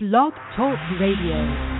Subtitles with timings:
[0.00, 1.77] Blog Talk Radio.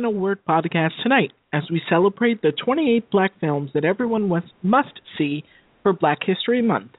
[0.00, 4.30] Final Word podcast tonight as we celebrate the 28 black films that everyone
[4.62, 5.44] must see
[5.82, 6.92] for Black History Month.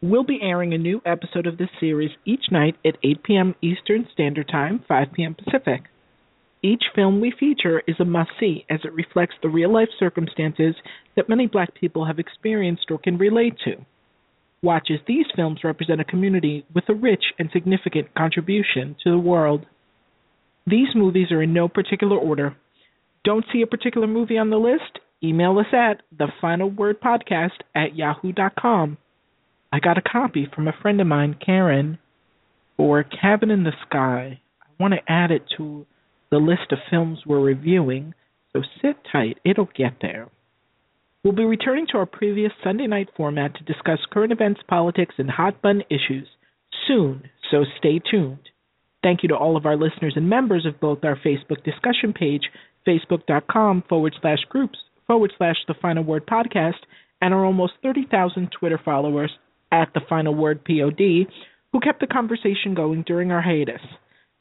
[0.00, 3.54] We'll be airing a new episode of this series each night at 8 p.m.
[3.60, 5.34] Eastern Standard Time, 5 p.m.
[5.34, 5.82] Pacific.
[6.62, 10.74] Each film we feature is a must see as it reflects the real life circumstances
[11.16, 13.84] that many black people have experienced or can relate to.
[14.62, 19.18] Watch as these films represent a community with a rich and significant contribution to the
[19.18, 19.66] world.
[20.70, 22.56] These movies are in no particular order.
[23.24, 25.00] Don't see a particular movie on the list?
[25.22, 28.96] Email us at thefinalwordpodcast at yahoo.com.
[29.72, 31.98] I got a copy from a friend of mine, Karen,
[32.76, 34.40] for Cabin in the Sky.
[34.62, 35.86] I want to add it to
[36.30, 38.14] the list of films we're reviewing,
[38.52, 40.28] so sit tight, it'll get there.
[41.24, 45.30] We'll be returning to our previous Sunday night format to discuss current events, politics, and
[45.30, 46.28] hot button issues
[46.86, 48.48] soon, so stay tuned.
[49.02, 52.42] Thank you to all of our listeners and members of both our Facebook discussion page,
[52.86, 56.78] facebook.com forward slash groups forward slash the final word podcast,
[57.20, 59.32] and our almost 30,000 Twitter followers
[59.72, 61.26] at the final word POD
[61.72, 63.80] who kept the conversation going during our hiatus.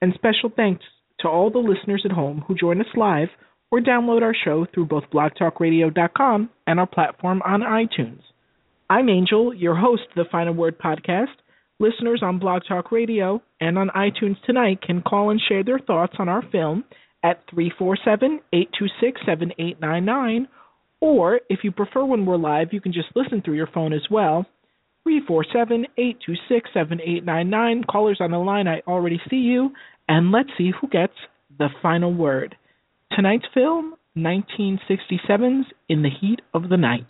[0.01, 0.83] And special thanks
[1.19, 3.29] to all the listeners at home who join us live
[3.71, 8.21] or download our show through both blogtalkradio.com and our platform on iTunes.
[8.89, 11.27] I'm Angel, your host of the Final Word podcast
[11.81, 16.13] Listeners on Blog Talk Radio and on iTunes tonight can call and share their thoughts
[16.19, 16.83] on our film
[17.23, 20.47] at 347 826 7899.
[20.99, 24.01] Or if you prefer when we're live, you can just listen through your phone as
[24.11, 24.45] well.
[25.03, 27.83] 347 826 7899.
[27.85, 29.71] Callers on the line, I already see you.
[30.09, 31.13] And let's see who gets
[31.57, 32.57] the final word.
[33.13, 37.07] Tonight's film 1967's In the Heat of the Night.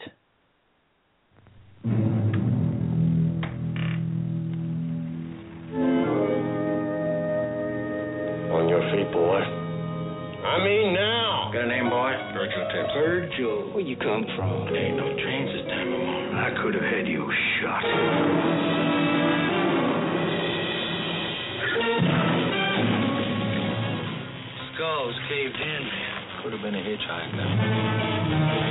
[10.49, 11.51] I mean now.
[11.53, 12.11] Got a name, boy?
[12.33, 12.89] Virgil Tibbs.
[12.97, 13.71] Virgil.
[13.71, 14.65] Where you come from?
[14.65, 16.33] There ain't no trains this time of morning.
[16.33, 17.29] I could have had you
[17.61, 17.83] shot.
[24.73, 26.41] Skull's caved in, man.
[26.41, 28.68] Could have been a hitchhiker.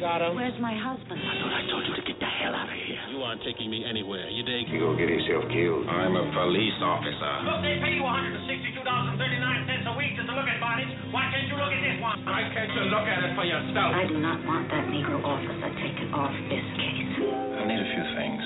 [0.00, 0.36] Got him.
[0.36, 1.16] Where's my husband?
[1.16, 3.00] I thought I told you to get the hell out of here.
[3.12, 4.28] You aren't taking me anywhere.
[4.28, 4.68] You dig?
[4.68, 5.88] You gonna get yourself killed.
[5.88, 7.32] I'm a police officer.
[7.48, 10.90] Look, they pay you $162.39 a week just to look at bodies.
[11.14, 12.18] Why can't you look at this one?
[12.26, 13.90] Why can't you look at it for yourself?
[13.94, 17.12] I do not want that Negro officer taken off this case.
[17.56, 18.42] I need a few things,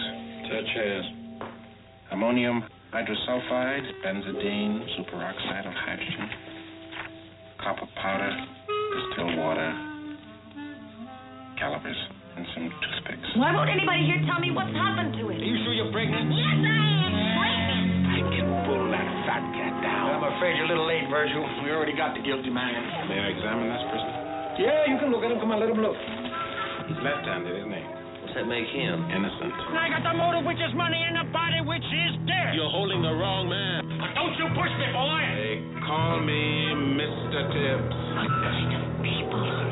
[0.47, 1.03] such as
[2.12, 2.62] ammonium
[2.93, 6.28] hydrosulfide, benzidine, superoxide of hydrogen,
[7.62, 8.34] copper powder,
[8.94, 9.90] distilled water,
[11.60, 12.00] calipers,
[12.41, 13.28] and some toothpicks.
[13.37, 15.39] Why won't anybody here tell me what's happened to it?
[15.39, 16.33] Are you sure you're pregnant?
[16.33, 17.84] Yes, I am pregnant.
[18.10, 20.24] I can pull that fat cat down.
[20.24, 21.45] I'm afraid you're a little late, Virgil.
[21.60, 22.72] We already got the guilty man.
[23.12, 24.16] May I examine this prisoner?
[24.57, 25.39] Yeah, you can look at him.
[25.39, 25.97] Come on, let him look.
[26.89, 27.84] He's left-handed, isn't he?
[28.24, 28.97] What's that make him?
[29.12, 29.53] Innocent.
[29.77, 32.57] I got the motive, which is money, and the body, which is dead.
[32.57, 33.84] You're holding the wrong man.
[34.16, 35.22] Don't you push me, boy.
[35.36, 35.54] They
[35.84, 37.41] call me Mr.
[37.53, 37.97] Tibbs.
[38.16, 39.70] What kind of people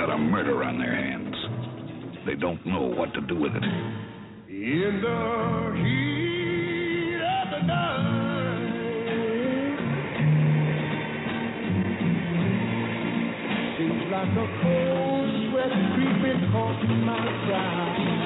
[0.00, 1.36] got a murder on their hands.
[2.24, 3.62] They don't know what to do with it.
[4.48, 8.70] In the heat of the night,
[13.76, 18.19] seems like a cold sweat creeping across my brow.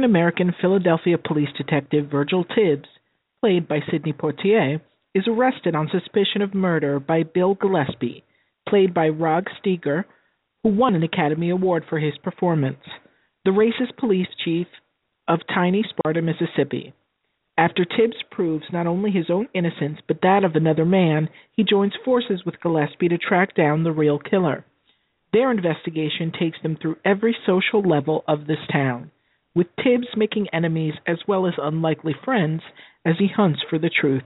[0.00, 2.88] African American Philadelphia police detective Virgil Tibbs,
[3.42, 4.80] played by Sidney Poitier,
[5.14, 8.24] is arrested on suspicion of murder by Bill Gillespie,
[8.66, 10.04] played by Rod Steiger,
[10.62, 12.80] who won an Academy Award for his performance,
[13.44, 14.66] the racist police chief
[15.28, 16.94] of tiny Sparta, Mississippi.
[17.58, 21.92] After Tibbs proves not only his own innocence but that of another man, he joins
[22.06, 24.64] forces with Gillespie to track down the real killer.
[25.34, 29.10] Their investigation takes them through every social level of this town,
[29.54, 32.62] with Tibbs making enemies as well as unlikely friends
[33.04, 34.22] as he hunts for the truth.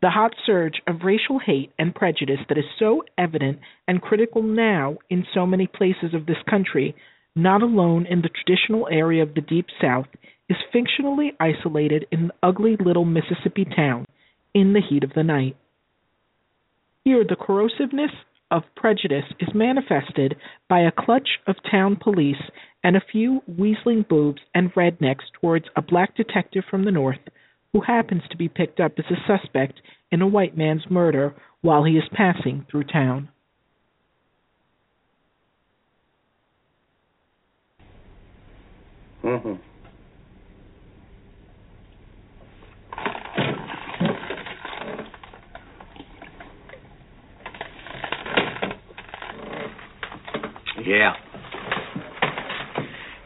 [0.00, 4.96] The hot surge of racial hate and prejudice that is so evident and critical now
[5.08, 6.96] in so many places of this country,
[7.36, 10.08] not alone in the traditional area of the Deep South,
[10.48, 14.06] is fictionally isolated in the ugly little Mississippi town
[14.54, 15.56] in the heat of the night.
[17.04, 18.12] Here, the corrosiveness
[18.50, 20.36] of prejudice is manifested
[20.68, 22.42] by a clutch of town police
[22.84, 27.18] and a few weaseling boobs and rednecks towards a black detective from the north
[27.72, 29.80] who happens to be picked up as a suspect
[30.10, 33.28] in a white man's murder while he is passing through town.
[39.24, 39.54] Mm-hmm.
[50.84, 51.12] Yeah.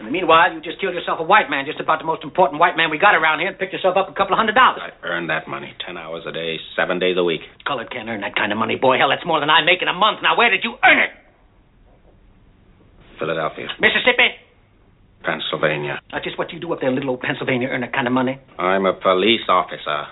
[0.06, 2.60] In the meanwhile, you just killed yourself a white man, just about the most important
[2.62, 4.78] white man we got around here, and picked yourself up a couple of hundred dollars.
[4.78, 7.42] I earned that money ten hours a day, seven days a week.
[7.66, 8.98] Colored can't earn that kind of money, boy.
[8.98, 10.22] Hell, that's more than I make in a month.
[10.22, 11.10] Now, where did you earn it?
[13.18, 14.38] Philadelphia, Mississippi?
[15.24, 15.98] Pennsylvania.
[16.12, 18.12] Now, just what you do up there in little old Pennsylvania, earn that kind of
[18.12, 18.38] money?
[18.60, 20.06] I'm a police officer.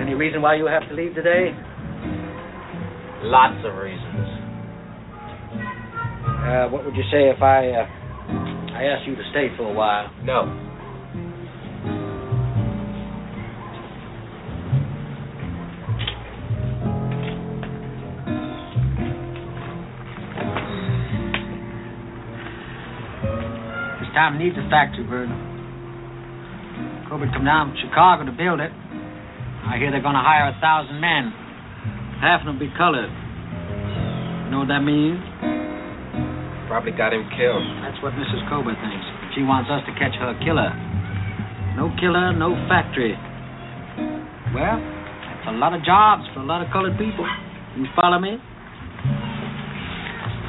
[0.00, 1.50] Any reason why you have to leave today?
[3.22, 4.28] Lots of reasons.
[6.42, 7.86] Uh, what would you say if I, uh,
[8.76, 10.12] I asked you to stay for a while?
[10.22, 10.46] No.
[23.98, 25.51] This town needs a factory, Bird.
[27.22, 28.74] Colbert come down from Chicago to build it.
[29.62, 31.30] I hear they're going to hire a thousand men.
[32.18, 33.06] Half of them will be colored.
[33.06, 35.22] You know what that means?
[36.66, 37.62] Probably got him killed.
[37.86, 38.42] That's what Mrs.
[38.50, 39.06] Colbert thinks.
[39.38, 40.74] She wants us to catch her killer.
[41.78, 43.14] No killer, no factory.
[44.50, 47.22] Well, that's a lot of jobs for a lot of colored people.
[47.78, 48.34] You follow me?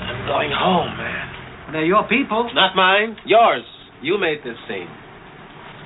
[0.09, 1.69] I'm going home, man.
[1.69, 2.49] They're your people.
[2.57, 3.21] Not mine.
[3.29, 3.61] Yours.
[4.01, 4.89] You made this scene.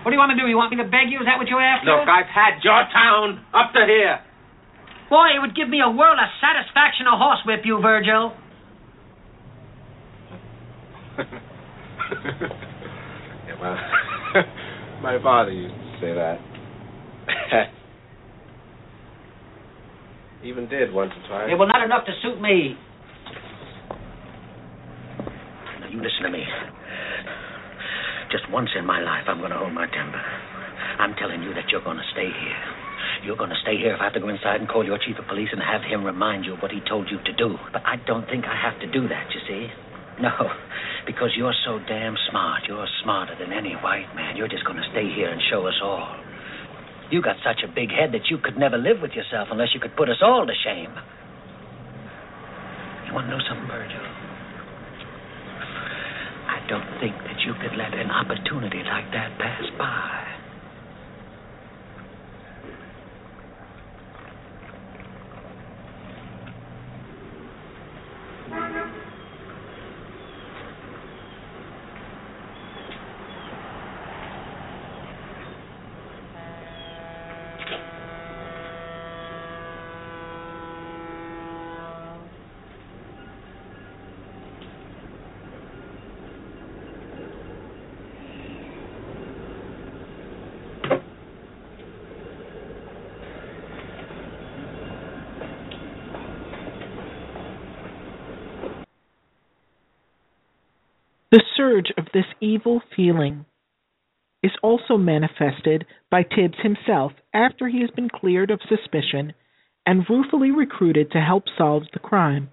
[0.07, 0.47] What do you want to do?
[0.47, 1.19] You want me to beg you?
[1.19, 1.91] Is that what you're after?
[1.91, 4.23] Look, I've had your town up to here.
[5.11, 8.31] Boy, it would give me a world of satisfaction to horsewhip you, Virgil.
[13.51, 13.75] yeah, well,
[15.03, 16.39] my father used to say that.
[20.45, 21.49] Even did once or twice.
[21.51, 22.77] It was not enough to suit me.
[25.81, 26.45] Now, you listen to me.
[28.31, 30.19] Just once in my life, I'm going to hold my temper.
[30.99, 32.63] I'm telling you that you're going to stay here.
[33.23, 35.17] You're going to stay here if I have to go inside and call your chief
[35.17, 37.55] of police and have him remind you of what he told you to do.
[37.71, 39.67] But I don't think I have to do that, you see.
[40.19, 40.33] No,
[41.05, 42.63] because you're so damn smart.
[42.67, 44.35] You're smarter than any white man.
[44.35, 46.17] You're just going to stay here and show us all.
[47.11, 49.79] You got such a big head that you could never live with yourself unless you
[49.79, 50.91] could put us all to shame.
[53.07, 54.03] You want to know something, Virgil?
[56.67, 60.36] Don't think that you could let an opportunity like that pass by.
[101.67, 103.45] Surge of this evil feeling
[104.41, 109.33] is also manifested by Tibbs himself after he has been cleared of suspicion
[109.85, 112.49] and ruefully recruited to help solve the crime.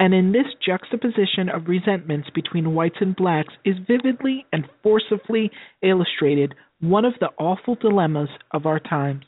[0.00, 5.50] And in this juxtaposition of resentments between whites and blacks is vividly and forcibly
[5.82, 9.24] illustrated one of the awful dilemmas of our times.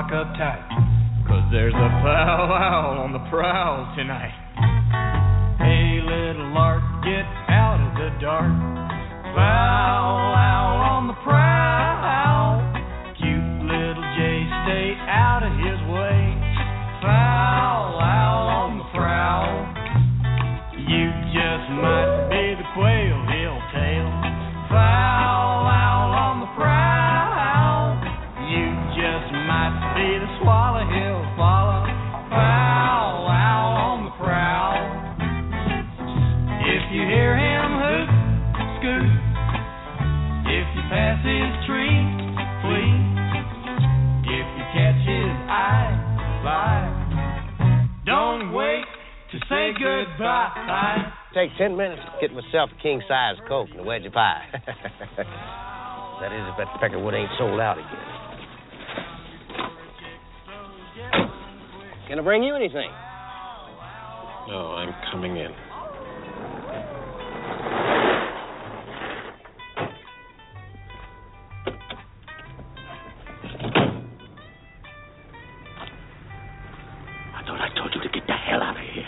[0.00, 0.64] Lock up tight.
[1.28, 4.32] Cause there's a powwow on the prowl tonight.
[5.58, 8.50] Hey, little lark, get out of the dark.
[9.36, 11.59] Powwow on the prowl.
[52.82, 54.44] King size coke and a wedge of pie.
[54.52, 57.88] that is, if that peckerwood ain't sold out again.
[62.08, 62.90] Can I bring you anything?
[64.48, 65.52] No, I'm coming in.
[77.32, 79.06] I thought I told you to get the hell out of here.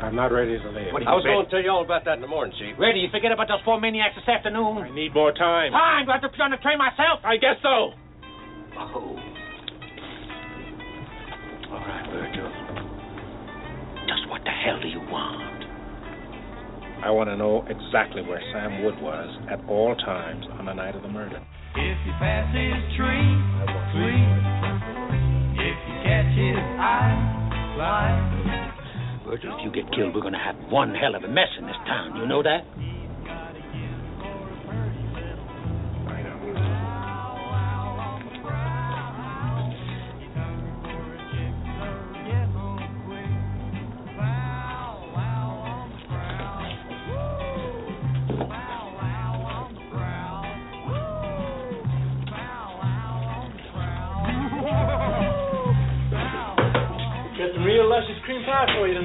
[0.00, 0.71] I'm not ready to
[1.02, 1.10] leave.
[1.10, 2.78] I was going to tell you all about that in the morning, Chief.
[2.78, 3.00] Ready?
[3.00, 4.86] You forget about those four maniacs this afternoon?
[4.86, 5.72] I need more time.
[5.74, 6.06] Time?
[6.06, 7.20] Do I have to put on the train myself?
[7.26, 7.98] I guess so.
[8.78, 9.18] Oh.
[11.72, 12.48] All right, Virgil.
[14.06, 15.64] Just what the hell do you want?
[17.02, 20.94] I want to know exactly where Sam Wood was at all times on the night
[20.94, 21.42] of the murder.
[21.74, 23.32] If you pass his tree,
[23.90, 24.22] flee.
[25.58, 27.16] If you catch his eye,
[27.74, 28.71] fly.
[29.32, 32.16] If you get killed, we're to have one hell of a mess in this town.
[32.16, 32.66] You know that?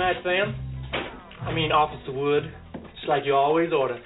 [0.08, 1.48] Pie for you tonight, Sam.
[1.48, 2.44] I mean, Officer Wood.
[2.96, 4.00] Just like you always order.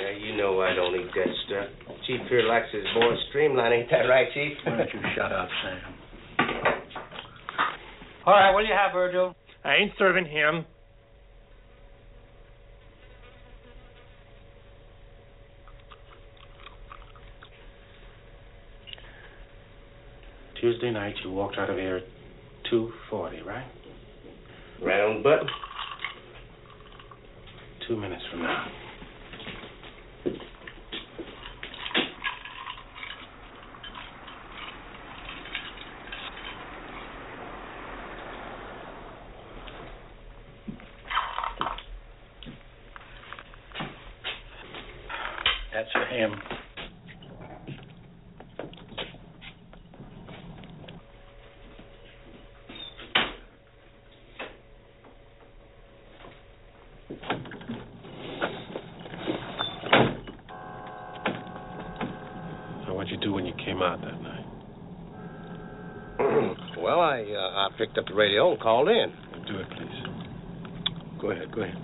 [0.00, 1.96] Yeah, you know I don't eat that stuff.
[2.06, 4.52] Chief here likes his boys streamlined, ain't that right, Chief?
[4.64, 5.94] Why don't you shut up, Sam?
[8.26, 9.34] All right, what do you have, Virgil?
[9.64, 10.64] I ain't serving him.
[20.60, 23.64] Tuesday night, you walked out of here at 2.40, right?
[24.80, 25.48] The button.
[27.88, 28.66] Two minutes from now.
[45.72, 46.40] That's for him.
[63.84, 64.46] out that night?
[66.78, 69.12] well, I uh, I picked up the radio and called in.
[69.46, 71.20] Do it, please.
[71.20, 71.76] Go ahead, go ahead.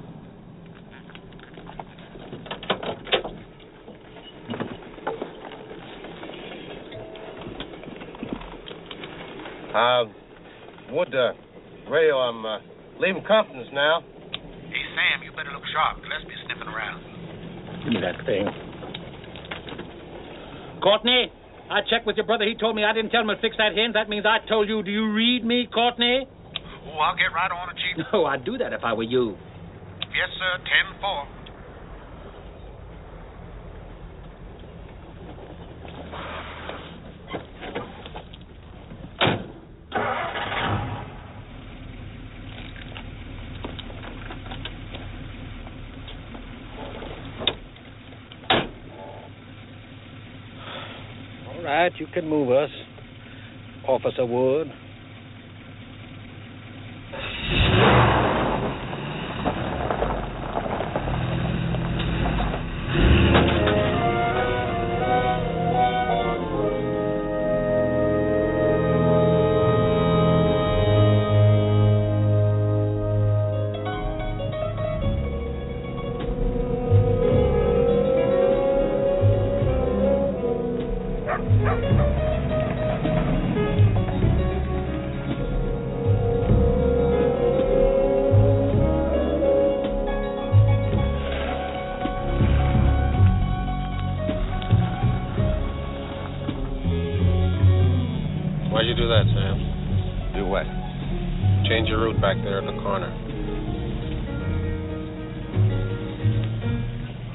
[9.74, 10.04] Uh,
[10.92, 11.32] Wood, uh,
[11.88, 12.58] radio, I'm uh,
[12.98, 14.00] leaving Compton's now.
[14.32, 16.02] Hey, Sam, you better look sharp.
[16.02, 17.04] Gillespie's sniffing around.
[17.84, 18.46] Give me that thing.
[20.82, 21.30] Courtney,
[21.70, 22.44] I checked with your brother.
[22.44, 23.94] He told me I didn't tell him to fix that hinge.
[23.94, 24.82] That means I told you.
[24.82, 26.26] Do you read me, Courtney?
[26.90, 28.04] Oh, I'll get right on it, Chief.
[28.12, 29.38] No, I'd do that if I were you.
[30.10, 30.58] Yes, sir.
[30.66, 31.28] Ten four.
[51.90, 52.70] Right, you can move us,
[53.88, 54.68] Officer Wood.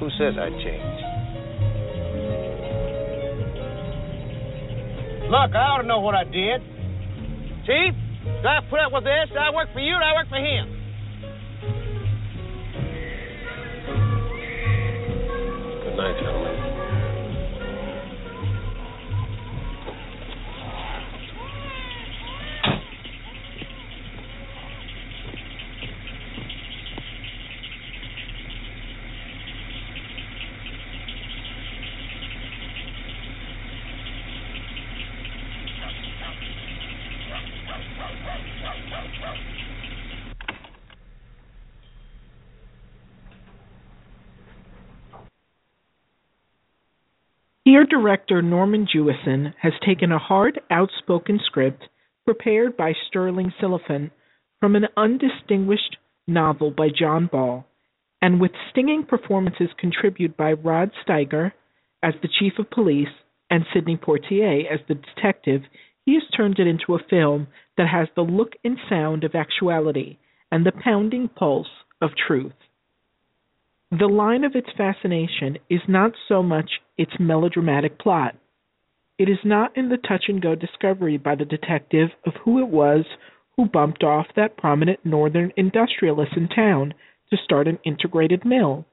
[0.05, 1.01] Who says I changed?
[5.33, 6.61] Look, I ought to know what I did.
[7.65, 9.33] Chief, do I put up with this?
[9.33, 10.69] Do I work for you do I work for him?
[15.81, 16.54] Good night, gentlemen.
[47.65, 51.81] Here, director Norman Jewison has taken a hard, outspoken script
[52.23, 54.11] prepared by Sterling Silliphant
[54.59, 55.97] from an undistinguished
[56.27, 57.65] novel by John Ball,
[58.21, 61.53] and with stinging performances contributed by Rod Steiger
[62.03, 63.09] as the chief of police
[63.49, 65.63] and Sidney Poitier as the detective,
[66.05, 67.47] he has turned it into a film
[67.77, 70.19] that has the look and sound of actuality
[70.51, 71.67] and the pounding pulse
[71.99, 72.53] of truth.
[73.97, 78.35] The line of its fascination is not so much its melodramatic plot.
[79.17, 82.67] It is not in the touch and go discovery by the detective of who it
[82.67, 83.05] was
[83.55, 86.93] who bumped off that prominent northern industrialist in town
[87.29, 88.83] to start an integrated mill,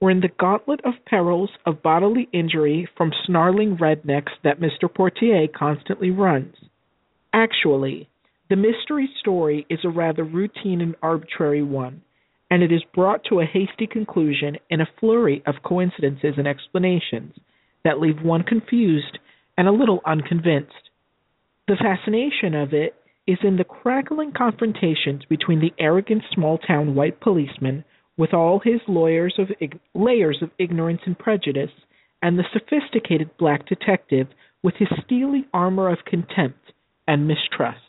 [0.00, 4.88] or in the gauntlet of perils of bodily injury from snarling rednecks that Mr.
[4.88, 6.56] Poitier constantly runs.
[7.30, 8.08] Actually,
[8.48, 12.00] the mystery story is a rather routine and arbitrary one,
[12.50, 17.34] and it is brought to a hasty conclusion in a flurry of coincidences and explanations
[17.84, 19.18] that leave one confused
[19.58, 20.90] and a little unconvinced.
[21.68, 22.94] The fascination of it
[23.26, 27.84] is in the crackling confrontations between the arrogant small town white policeman
[28.16, 31.70] with all his lawyers of ig- layers of ignorance and prejudice
[32.22, 34.28] and the sophisticated black detective
[34.62, 36.72] with his steely armor of contempt
[37.06, 37.80] and mistrust.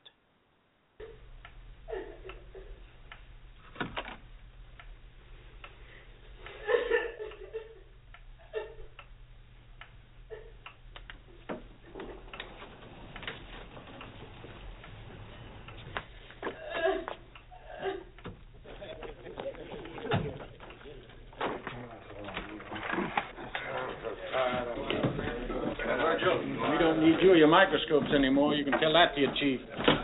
[26.28, 28.54] We don't need you or your microscopes anymore.
[28.54, 29.60] You can tell that to your chief.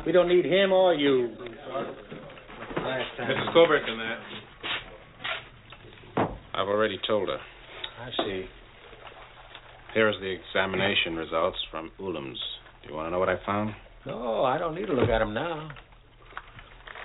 [0.07, 1.35] We don't need him or you.
[2.79, 3.53] Mrs.
[3.53, 4.19] Colbert and that.
[6.55, 7.37] I've already told her.
[7.37, 8.45] I see.
[9.93, 12.39] Here's the examination results from Ulam's.
[12.81, 13.75] Do you want to know what I found?
[14.07, 15.69] No, I don't need to look at them now.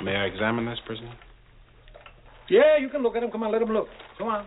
[0.02, 1.14] May I examine this prisoner?
[2.48, 3.30] Yeah, you can look at him.
[3.30, 3.88] Come on, let him look.
[4.16, 4.46] Come on.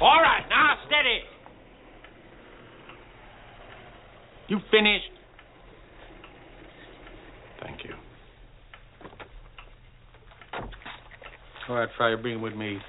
[0.00, 1.18] All right, now steady.
[4.48, 5.12] You finished?
[7.60, 7.92] Thank you.
[11.68, 12.80] All right, Fryer, bring him with me.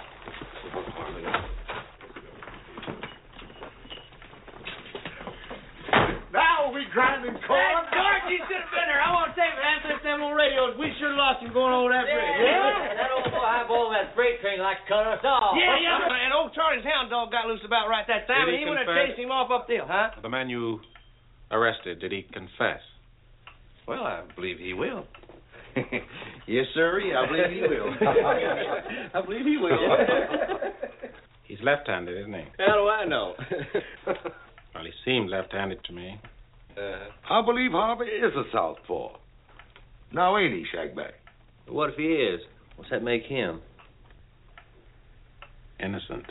[6.32, 7.84] Now we grinding corn.
[7.92, 9.04] George, you should have been there.
[9.04, 11.92] I want to say, man, since them old radios, we sure lost him going over
[11.92, 12.40] that bridge.
[12.40, 15.60] Yeah, that old boy high ball that freight train like cut us off.
[15.60, 18.64] Yeah, yeah, and old Charlie's hound dog got loose about right that time, Did and
[18.64, 20.16] he he went and chased him off up there, huh?
[20.24, 20.80] The man you
[21.52, 22.82] arrested, did he confess?
[23.88, 25.06] Well, I believe he will.
[26.48, 27.00] yes, sir.
[27.00, 27.94] I believe he will.
[29.14, 29.80] I believe he will.
[31.46, 32.44] He's left-handed, isn't he?
[32.60, 33.34] How do I know?
[34.76, 36.22] Well, he seemed left-handed to me.
[36.78, 39.18] Uh, I believe Harvey is a southpaw.
[40.14, 41.12] Now ain't he, Shagback?
[41.68, 42.42] what if he is?
[42.76, 43.62] What's that make him?
[45.80, 46.26] Innocent.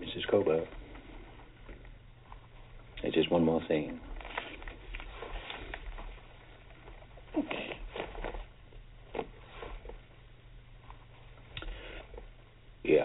[0.00, 0.28] Mrs.
[0.30, 0.66] Colbert.
[3.06, 4.00] There's just one more thing.
[12.82, 13.04] Yeah.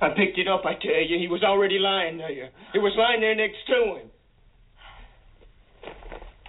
[0.00, 1.18] I picked it up, I tell you.
[1.18, 2.48] He was already lying there.
[2.72, 4.10] He was lying there next to him.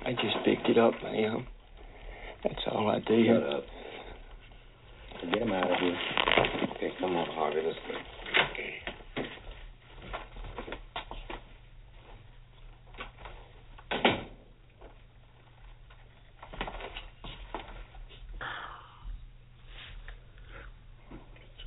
[0.06, 1.46] I just picked it up, ma'am.
[2.46, 3.28] That's all I did.
[3.28, 3.64] Shut up.
[5.34, 5.98] Get him out of here.
[6.76, 7.62] Okay, come on, Harvey.
[7.66, 7.94] Let's go.
[8.42, 8.91] Mr.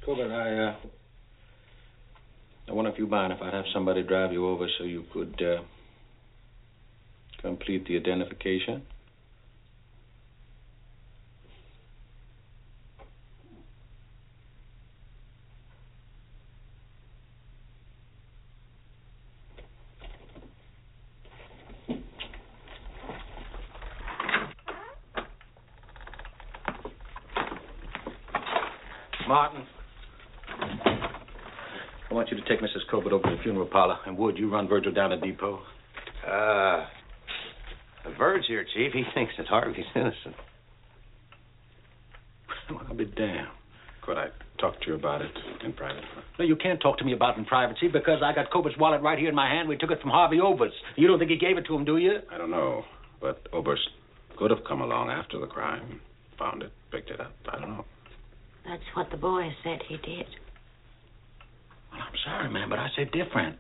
[0.04, 0.76] Colbert, I, uh,
[2.68, 5.40] I wonder if you mind if I'd have somebody drive you over so you could,
[5.40, 5.62] uh,
[7.40, 8.82] complete the identification?
[29.26, 29.66] Martin.
[32.10, 32.88] I want you to take Mrs.
[32.88, 33.96] Colbert over to the funeral parlor.
[34.14, 35.60] And Wood, you run Virgil down to depot.
[36.24, 36.86] Uh,
[38.16, 38.92] Verge here, Chief.
[38.92, 40.36] He thinks that Harvey's innocent.
[42.70, 43.48] Well, I'll be damned.
[44.02, 44.28] Could I
[44.60, 45.32] talk to you about it
[45.64, 46.04] in private?
[46.38, 49.02] No, you can't talk to me about it in privacy because I got Colbert's wallet
[49.02, 49.68] right here in my hand.
[49.68, 50.74] We took it from Harvey Oberst.
[50.94, 52.18] You don't think he gave it to him, do you?
[52.30, 52.84] I don't know,
[53.20, 53.88] but Oberst
[54.38, 56.00] could have come along after the crime,
[56.38, 57.34] found it, picked it up.
[57.52, 57.84] I don't know.
[58.64, 60.26] That's what the boy said he did.
[61.90, 63.56] Well, I'm sorry, man, but I say different.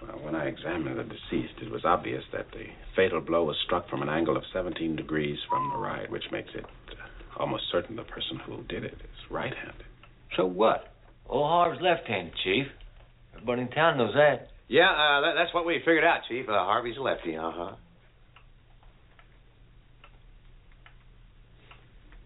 [0.00, 3.88] Well, when I examined the deceased, it was obvious that the fatal blow was struck
[3.88, 7.96] from an angle of 17 degrees from the right, which makes it uh, almost certain
[7.96, 9.84] the person who did it is right-handed.
[10.36, 10.92] So what?
[11.28, 12.66] Old Harv's left-handed, Chief.
[13.34, 14.48] Everybody in town knows that.
[14.68, 16.48] Yeah, uh, that, that's what we figured out, Chief.
[16.48, 17.74] Uh, Harvey's a lefty, uh-huh.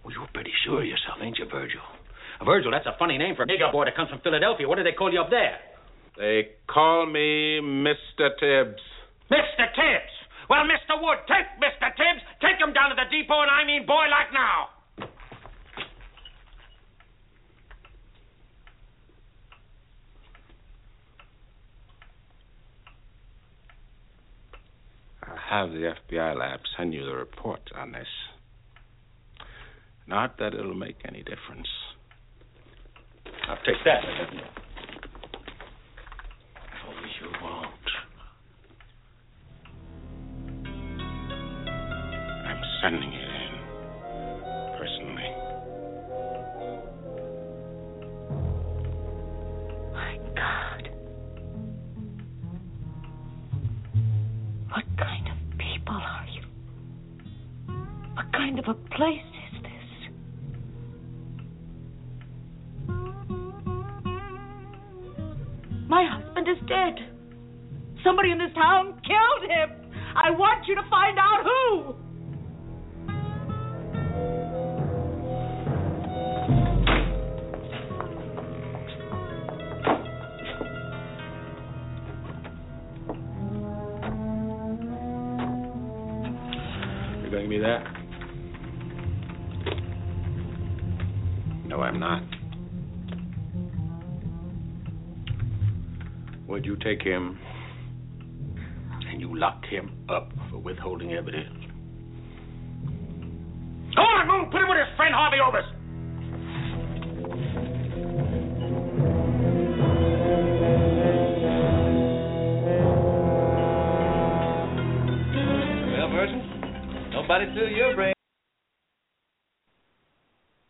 [0.05, 1.81] Well, you're pretty sure of yourself, ain't you, Virgil?
[2.45, 4.69] Virgil, that's a funny name for a nigger boy that comes from Philadelphia.
[4.69, 5.59] What do they call you up there?
[6.16, 8.29] They call me Mr.
[8.38, 8.83] Tibbs.
[9.31, 9.66] Mr.
[9.75, 10.12] Tibbs.
[10.51, 11.01] Well, Mr.
[11.01, 11.88] Wood, take Mr.
[11.96, 14.68] Tibbs, take him down to the depot, and I mean boy like now.
[25.22, 28.07] I'll have the FBI lab send you the report on this.
[30.07, 31.68] Not that it'll make any difference.
[33.48, 34.03] I'll take that.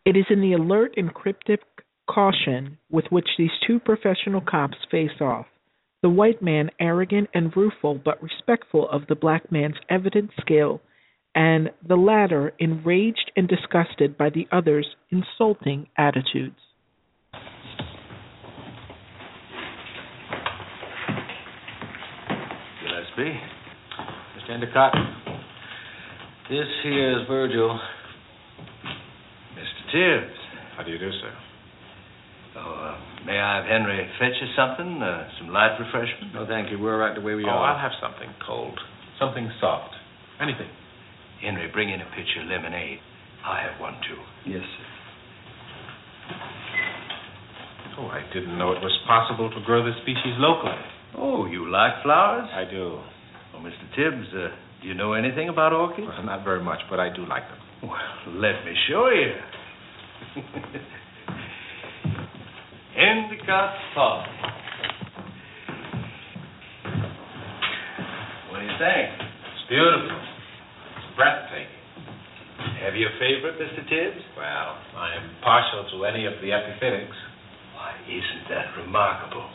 [0.05, 1.61] It is in the alert and cryptic
[2.09, 5.45] caution with which these two professional cops face off.
[6.01, 10.81] The white man arrogant and rueful, but respectful of the black man's evident skill,
[11.33, 16.59] and the latter enraged and disgusted by the other's insulting attitudes.
[22.83, 23.39] Gillespie.
[24.37, 24.49] Mr.
[24.49, 24.93] Endicott.
[26.49, 27.79] This here is Virgil.
[29.93, 30.21] Mr.
[30.27, 30.37] Tibbs.
[30.77, 31.33] How do you do, sir?
[32.55, 35.01] Oh, uh, may I have Henry fetch you something?
[35.01, 36.33] Uh, some light refreshment?
[36.33, 36.79] No, thank you.
[36.79, 37.57] We're right the way we Oh, are.
[37.57, 38.79] Oh, I'll have something cold.
[39.19, 39.93] Something soft.
[40.41, 40.69] Anything.
[41.41, 42.99] Henry, bring in a pitcher of lemonade.
[43.45, 44.49] I have one, too.
[44.51, 44.85] Yes, sir.
[47.99, 50.73] Oh, I didn't know it was possible to grow this species locally.
[51.17, 52.49] Oh, you like flowers?
[52.53, 52.97] I do.
[53.53, 53.85] Well, Mr.
[53.95, 54.49] Tibbs, uh,
[54.81, 56.07] do you know anything about orchids?
[56.07, 57.59] Well, not very much, but I do like them.
[57.89, 57.99] Well,
[58.41, 59.33] let me show you.
[62.97, 64.25] Endicott Park.
[68.49, 69.09] What do you think?
[69.19, 70.09] It's beautiful.
[70.09, 71.67] It's breathtaking.
[72.83, 73.83] Have you a favorite, Mr.
[73.87, 74.23] Tibbs?
[74.37, 77.17] Well, I am partial to any of the epiphytics.
[77.75, 79.49] Why, isn't that remarkable?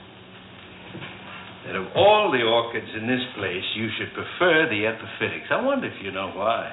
[1.66, 5.50] That of all the orchids in this place, you should prefer the epiphytics.
[5.50, 6.72] I wonder if you know why.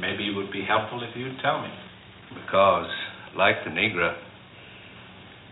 [0.00, 1.68] Maybe it would be helpful if you'd tell me.
[2.34, 2.90] Because,
[3.36, 4.14] like the Negro,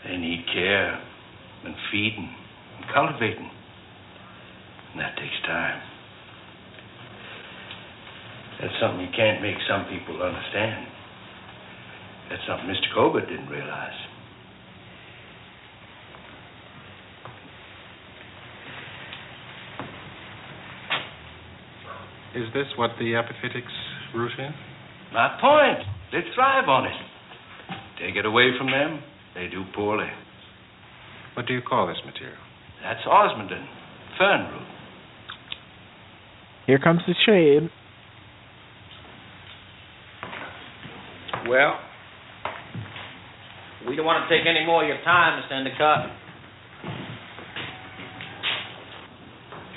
[0.04, 1.00] they need care
[1.64, 2.34] and feeding
[2.76, 3.50] and cultivating.
[4.92, 5.82] And that takes time.
[8.60, 10.86] That's something you can't make some people understand.
[12.30, 12.94] That's something Mr.
[12.94, 13.92] Colbert didn't realize.
[22.34, 24.52] Is this what the epiphytics root in?
[25.12, 25.95] My point.
[26.12, 26.96] They thrive on it.
[28.00, 29.02] Take it away from them,
[29.34, 30.08] they do poorly.
[31.34, 32.38] What do you call this material?
[32.82, 33.64] That's osmunda,
[34.18, 34.66] fern root.
[36.66, 37.70] Here comes the shade.
[41.48, 41.78] Well,
[43.88, 45.52] we don't want to take any more of your time, Mr.
[45.52, 46.10] Endicott.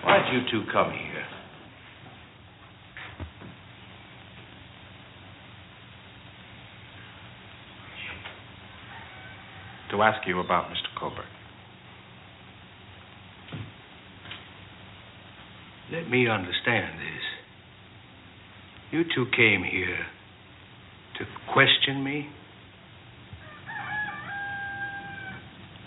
[0.03, 1.08] Why'd you two come here?
[9.99, 10.97] To ask you about Mr.
[10.97, 11.25] Colbert.
[15.91, 17.23] Let me understand this.
[18.91, 19.97] You two came here
[21.17, 22.29] to question me?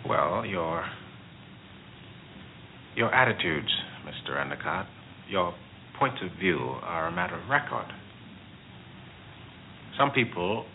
[0.06, 0.84] Well, your
[2.94, 3.72] your attitudes,
[4.04, 4.38] Mr.
[4.38, 4.88] Endicott,
[5.30, 5.54] your
[5.98, 7.86] points of view are a matter of record.
[9.98, 10.66] Some people,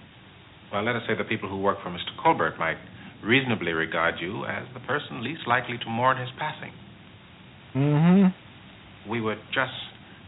[0.74, 2.20] well, let us say the people who work for Mr.
[2.24, 2.78] Colbert might
[3.24, 6.72] reasonably regard you as the person least likely to mourn his passing.
[7.76, 9.10] Mm-hmm.
[9.10, 9.74] We were just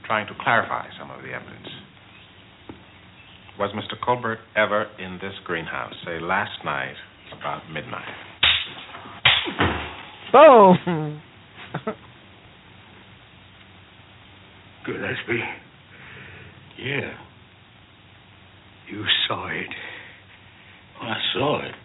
[0.05, 1.67] trying to clarify some of the evidence.
[3.59, 3.99] Was Mr.
[4.03, 6.95] Colbert ever in this greenhouse, say last night
[7.37, 8.07] about midnight?
[10.31, 11.21] Boom!
[14.85, 15.43] Gillespie.
[16.79, 17.13] Yeah.
[18.89, 19.67] You saw it.
[21.01, 21.75] I saw it.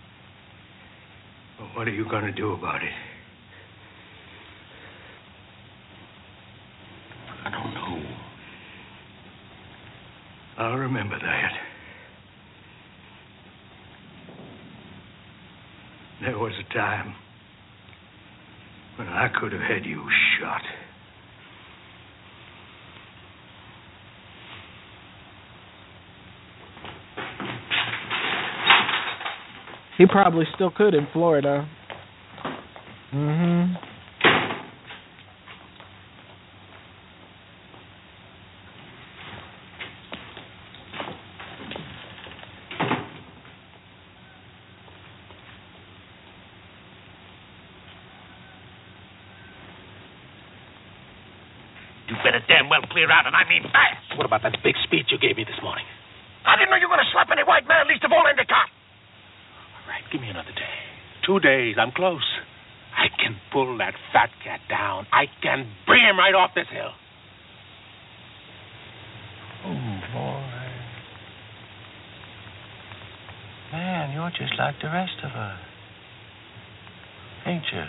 [1.58, 2.92] Well, what are you going to do about it?
[7.44, 8.02] I don't know.
[10.58, 11.52] I'll remember that.
[16.22, 17.14] There was a time
[18.96, 20.02] when I could have had you
[20.40, 20.62] shot.
[29.96, 31.68] He probably still could in Florida.
[33.14, 33.74] Mm-hmm.
[52.08, 54.18] You better damn well clear out, and I mean fast.
[54.18, 55.84] What about that big speech you gave me this morning?
[56.44, 58.26] I didn't know you were going to slap any white man, at least of all
[58.26, 58.73] Endicott.
[60.14, 60.78] Give me another day.
[61.26, 62.22] Two days, I'm close.
[62.96, 65.08] I can pull that fat cat down.
[65.12, 66.92] I can bring him right off this hill.
[69.66, 70.54] Oh, boy.
[73.72, 75.58] Man, you're just like the rest of us.
[77.46, 77.82] Ain't you?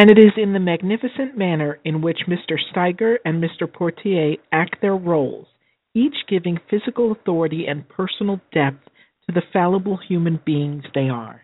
[0.00, 2.56] And it is in the magnificent manner in which Mr.
[2.72, 3.70] Steiger and Mr.
[3.70, 5.46] Poitier act their roles,
[5.92, 8.88] each giving physical authority and personal depth
[9.26, 11.42] to the fallible human beings they are.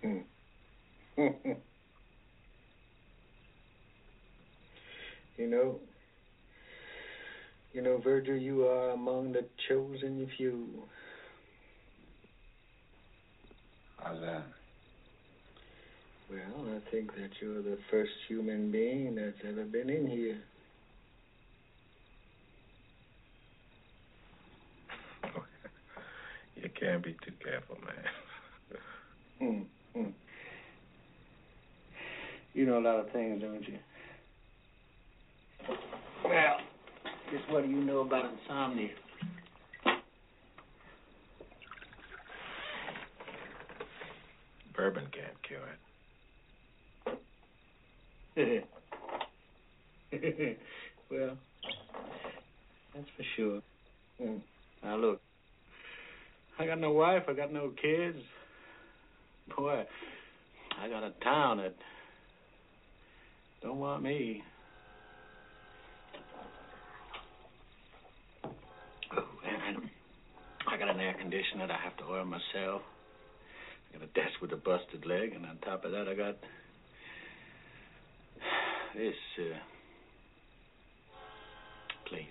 [1.16, 1.56] you
[5.38, 5.80] know,
[7.76, 10.66] you know, Virgil, you are among the chosen few.
[13.98, 14.46] How's that?
[16.30, 20.38] Well, I think that you're the first human being that's ever been in here.
[26.56, 29.68] You can't be too careful, man.
[29.92, 30.00] Hmm.
[30.00, 30.10] hmm.
[32.54, 33.78] You know a lot of things, don't you?
[36.24, 36.56] Well,
[37.30, 38.90] just what do you know about insomnia?
[44.76, 45.78] Bourbon can't cure it.
[51.10, 51.38] well,
[52.94, 53.62] that's for sure.
[54.20, 54.42] Mm.
[54.84, 55.20] Now look,
[56.58, 58.18] I got no wife, I got no kids.
[59.56, 59.84] Boy,
[60.80, 61.74] I got a town that
[63.62, 64.42] don't want me.
[69.16, 69.88] Oh, and
[70.66, 72.80] I, I got an air conditioner I have to oil myself.
[73.90, 76.36] I got a desk with a busted leg, and on top of that, I got
[78.94, 79.58] this uh,
[82.08, 82.24] place.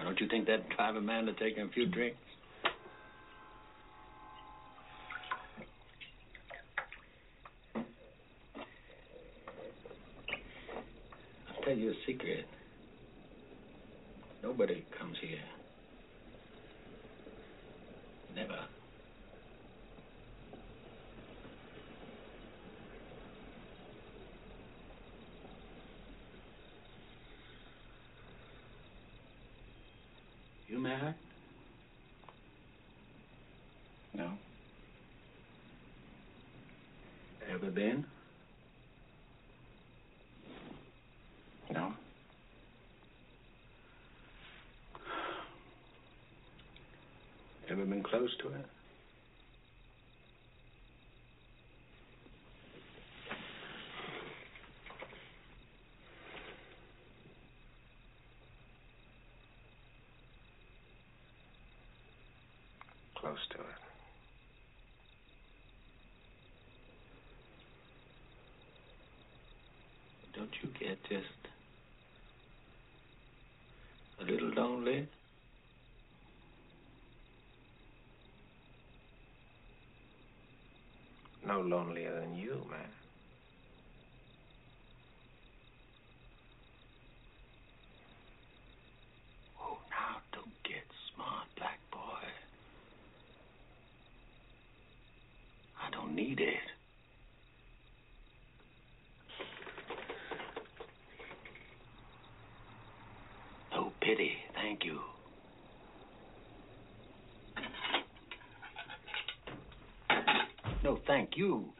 [0.00, 2.18] Don't you think that'd drive a man to take a few drinks?
[11.48, 12.46] I'll tell you a secret.
[14.44, 15.40] Nobody comes here.
[18.34, 18.58] Never.
[30.68, 31.14] You married?
[34.14, 34.30] No.
[37.52, 38.06] Ever been?
[41.72, 41.92] No.
[48.02, 48.66] Close to it?
[63.14, 63.64] Close to it.
[70.34, 71.26] Don't you get just
[74.20, 75.06] a little lonely?
[81.62, 82.88] Lonelier than you, man.
[89.60, 91.98] Oh, now don't get smart, black boy.
[95.80, 96.56] I don't need it.
[103.72, 105.00] No pity, thank you.
[110.90, 111.72] No, thank you.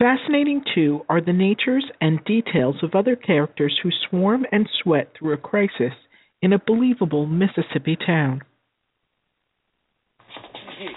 [0.00, 5.34] Fascinating, too, are the natures and details of other characters who swarm and sweat through
[5.34, 5.92] a crisis
[6.42, 8.42] in a believable Mississippi town.
[10.76, 10.88] Hey.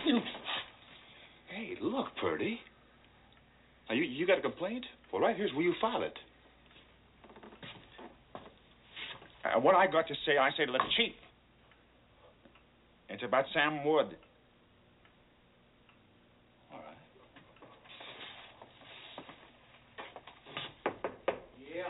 [1.50, 2.60] Hey, look, Purdy.
[3.92, 4.86] You, you got a complaint?
[5.12, 6.18] Well, right here's where you file it.
[9.44, 11.14] Uh, what I got to say, I say to the chief.
[13.10, 14.18] It's about Sam Wood.
[16.72, 16.98] All right.
[21.74, 21.84] Yeah.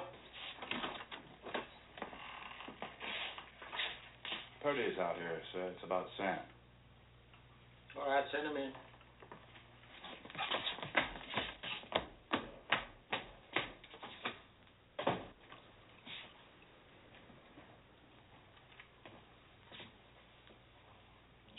[4.62, 5.72] Purdy's out here, sir.
[5.76, 6.38] It's about Sam.
[8.00, 8.72] All right, send him in.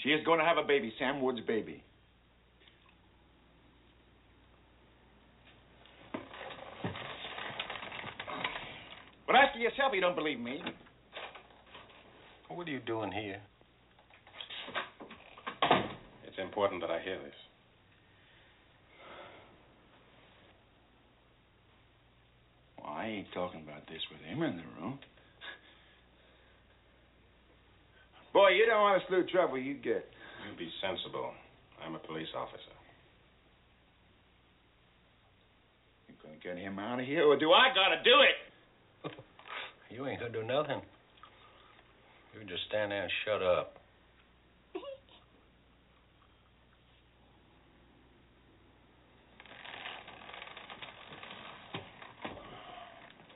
[0.08, 1.82] She is going to have a baby, Sam Wood's baby.
[9.26, 10.62] But ask yourself, you don't believe me.
[12.48, 13.38] What are you doing here?
[16.26, 17.34] It's important that I hear this.
[22.78, 24.98] Well, I ain't talking about this with him in the room.
[28.38, 30.06] Boy, you don't want to slew trouble, you get.
[30.46, 31.32] You be sensible.
[31.84, 32.70] I'm a police officer.
[36.06, 39.12] You gonna get him out of here, or do I gotta do it?
[39.90, 40.80] You ain't gonna do nothing.
[42.32, 43.78] You just stand there and shut up.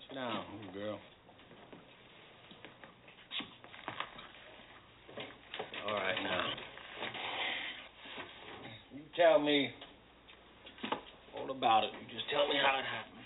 [0.09, 1.01] Sit down, girl.
[5.93, 6.47] All right, now.
[8.95, 9.69] You tell me
[11.37, 11.91] all about it.
[12.01, 13.21] You just tell me how it happened.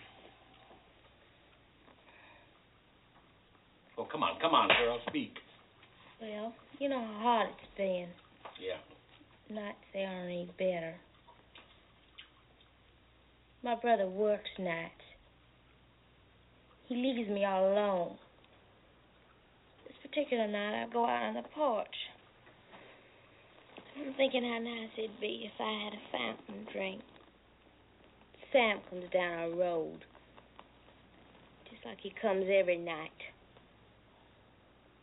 [3.96, 5.34] Oh, come on, come on, girl, speak.
[6.20, 8.08] Well, you know how hard it's been.
[8.60, 9.54] Yeah.
[9.54, 10.94] Nights they aren't any better.
[13.62, 14.90] My brother works nights.
[16.88, 18.16] He leaves me all alone.
[19.86, 21.86] This particular night, I go out on the porch.
[23.98, 27.00] I'm thinking how nice it'd be if I had a fountain drink.
[28.52, 30.04] Sam comes down our road,
[31.70, 33.10] just like he comes every night,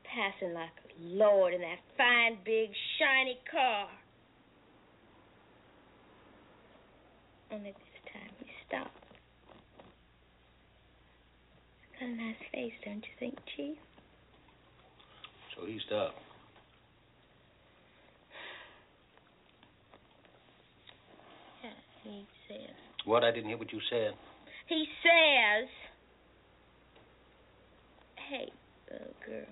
[0.03, 3.87] passing like a lord in that fine, big, shiny car.
[7.51, 8.89] Only this time he stopped.
[11.91, 13.77] He's got a nice face, don't you think, Chief?
[15.55, 16.17] So he stopped.
[21.63, 21.69] Yeah,
[22.03, 22.75] he says.
[23.05, 23.23] What?
[23.23, 24.13] I didn't hear what you said.
[24.67, 25.67] He says,
[28.29, 28.51] "Hey,
[28.91, 29.45] little girl,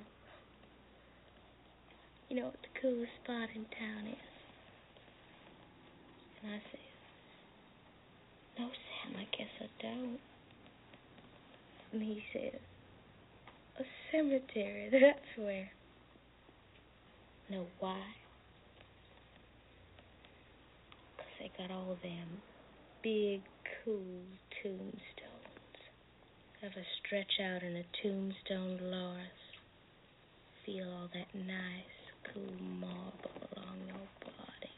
[2.29, 4.17] you know what the coolest spot in town is?"
[6.43, 6.79] And I said,
[8.59, 10.19] "No, Sam, I guess I don't."
[11.91, 12.59] And he says,
[13.79, 14.89] "A cemetery.
[14.91, 15.69] That's where."
[17.49, 18.01] Know why?
[21.17, 22.27] 'Cause they got all them
[23.01, 23.41] big,
[23.83, 24.21] cool
[24.61, 25.01] tombstones.
[26.61, 29.41] Ever stretch out in a tombstone, Dolores?
[30.63, 31.97] Feel all that nice,
[32.31, 34.71] cool marble along your body.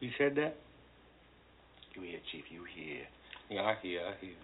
[0.00, 0.56] He said that?
[1.94, 3.04] You hear, Chief, you hear.
[3.48, 4.34] Yeah, I hear, I hear.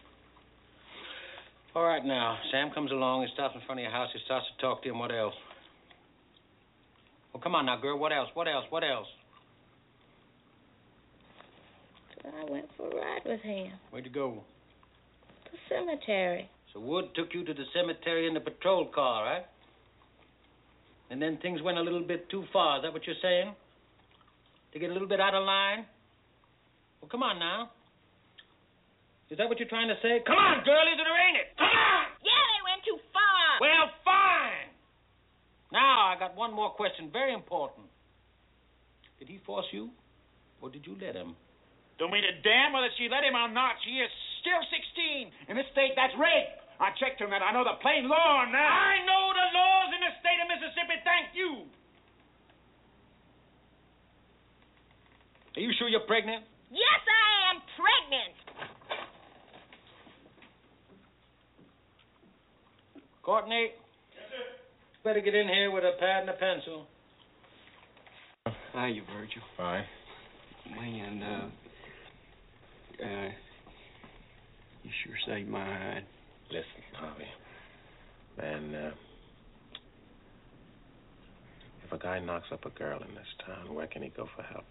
[1.74, 2.38] All right, now.
[2.50, 4.88] Sam comes along, he stops in front of your house, he starts to talk to
[4.88, 4.98] him.
[4.98, 5.34] What else?
[7.32, 7.98] Well, come on now, girl.
[7.98, 8.28] What else?
[8.34, 8.64] What else?
[8.70, 9.06] What else?
[12.22, 13.72] So I went for a ride with him.
[13.90, 14.42] Where'd you go?
[15.50, 16.48] The cemetery.
[16.72, 19.44] So Wood took you to the cemetery in the patrol car, right?
[21.10, 22.78] And then things went a little bit too far.
[22.78, 23.52] Is that what you're saying?
[24.72, 25.84] To get a little bit out of line?
[27.00, 27.70] Well, come on now.
[29.28, 30.20] Is that what you're trying to say?
[30.24, 31.56] Come on, girl, is it or ain't it?
[31.56, 32.04] Come on!
[32.20, 33.60] Yeah, they went too far.
[33.60, 34.68] Well, fine.
[35.72, 37.88] Now, I got one more question, very important.
[39.18, 39.88] Did he force you,
[40.60, 41.32] or did you let him?
[41.98, 43.80] Don't mean a damn whether she let him or not.
[43.80, 44.12] She is
[44.44, 45.32] still 16.
[45.48, 46.60] In this state, that's rape.
[46.76, 47.40] I checked on that.
[47.40, 48.68] I know the plain law now.
[48.68, 50.96] I know the laws in the state of Mississippi.
[51.08, 51.64] Thank you.
[55.56, 56.44] Are you sure you're pregnant?
[56.68, 58.34] Yes, I am pregnant.
[63.22, 63.72] Courtney?
[65.04, 65.10] Yes, sir.
[65.10, 66.86] Better get in here with a pad and a pencil.
[68.72, 69.42] Hi, you Virgil.
[69.56, 69.84] Fine.
[70.70, 71.50] Man, uh,
[73.04, 73.30] uh,
[74.82, 76.04] you sure saved my hide.
[76.50, 77.24] Listen, Harvey.
[78.38, 78.90] Man, uh,
[81.84, 84.42] if a guy knocks up a girl in this town, where can he go for
[84.42, 84.64] help?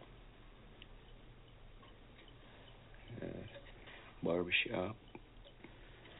[3.21, 3.25] Uh,
[4.23, 4.95] barbershop.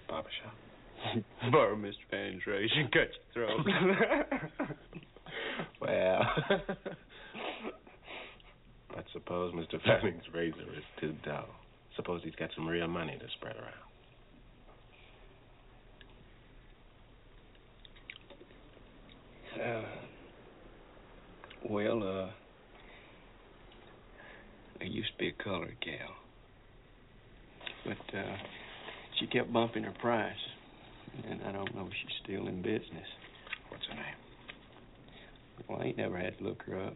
[0.07, 0.70] Barbershop.
[1.51, 1.93] Borrow Mr.
[2.11, 2.41] And
[2.91, 3.65] cut your throat.
[5.81, 6.21] well,
[8.95, 9.81] but suppose Mr.
[9.83, 11.47] Fanning's razor is too dull.
[11.95, 13.91] Suppose he's got some real money to spread around.
[19.61, 19.83] Uh,
[21.69, 22.29] well, uh,
[24.79, 26.15] there used to be a colored gal,
[27.85, 28.37] but uh,
[29.19, 30.33] she kept bumping her price,
[31.29, 33.07] and I don't know if she's still in business.
[33.69, 34.03] What's her name?
[35.67, 36.95] Well, I ain't never had to look her up,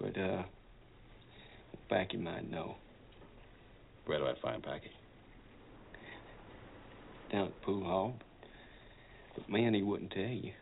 [0.00, 0.42] but uh,
[1.88, 2.76] Packy might know.
[4.06, 4.90] Where do I find Packy?
[7.32, 8.14] Down at the pool hall,
[9.34, 10.52] but man, he wouldn't tell you.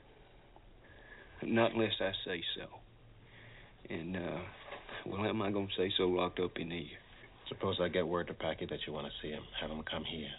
[1.43, 3.95] Not unless I say so.
[3.95, 4.39] And, uh,
[5.05, 6.87] well, how am I going to say so locked up in here?
[7.49, 9.43] Suppose I get word to Packy that you want to see him.
[9.61, 10.31] Have him come here.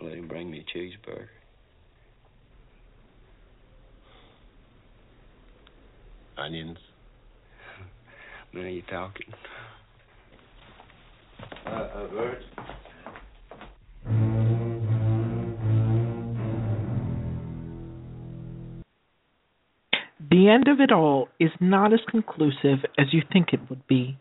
[0.00, 1.28] Let him bring me a cheeseburger.
[6.38, 6.78] Onions.
[8.52, 9.32] Now you're talking.
[11.66, 12.42] Uh, uh, Bert?
[20.30, 24.16] The end of it all is not as conclusive as you think it would be.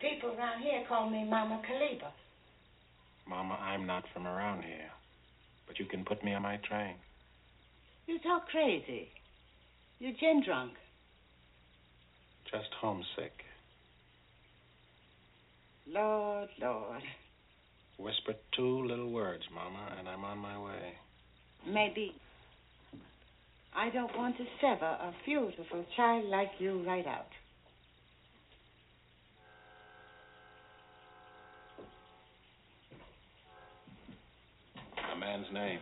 [0.00, 2.12] People around here call me Mama Caleba.
[3.28, 4.90] Mama, I'm not from around here.
[5.66, 6.94] But you can put me on my train.
[8.06, 9.08] You talk crazy.
[9.98, 10.72] You gin drunk.
[12.50, 13.32] Just homesick.
[15.86, 17.02] Lord, Lord.
[17.98, 20.94] Whisper two little words, Mama, and I'm on my way.
[21.66, 22.14] Maybe
[23.74, 27.26] I don't want to sever a beautiful child like you right out.
[35.12, 35.78] A man's name.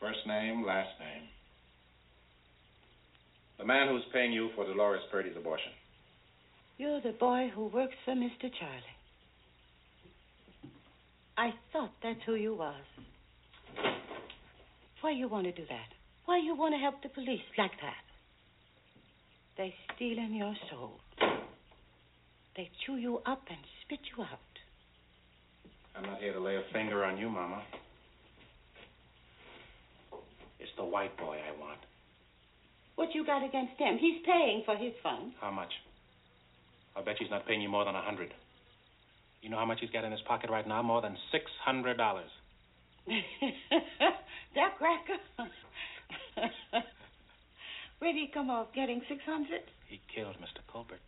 [0.00, 1.28] First name, last name.
[3.58, 5.72] The man who's paying you for Dolores Purdy's abortion.
[6.78, 8.48] You're the boy who works for Mr.
[8.58, 8.96] Charlie.
[11.36, 12.80] I thought that's who you was.
[15.02, 15.88] Why you want to do that?
[16.24, 18.04] Why you want to help the police like that?
[19.58, 20.98] They stealing your soul.
[22.58, 24.54] They chew you up and spit you out.
[25.94, 27.62] I'm not here to lay a finger on you, Mama.
[30.58, 31.78] It's the white boy I want.
[32.96, 33.96] What you got against him?
[34.00, 35.34] He's paying for his fun.
[35.40, 35.70] How much?
[36.96, 38.34] I'll bet he's not paying you more than a hundred.
[39.40, 40.82] You know how much he's got in his pocket right now?
[40.82, 42.30] More than six hundred dollars.
[43.06, 45.18] that cracker.
[48.00, 49.62] Where'd he come off getting six hundred?
[49.88, 50.66] He killed Mr.
[50.66, 50.98] Colbert.